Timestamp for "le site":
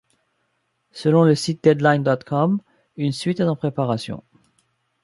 1.21-1.63